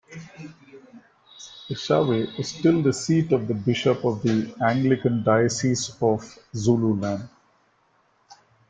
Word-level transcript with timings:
Eshowe 1.69 2.39
is 2.39 2.47
still 2.47 2.81
the 2.81 2.91
seat 2.91 3.31
of 3.31 3.47
the 3.47 3.53
Bishop 3.53 4.03
of 4.03 4.23
the 4.23 4.51
Anglican 4.67 5.21
Diocese 5.23 5.95
of 6.01 6.39
Zululand. 6.55 7.29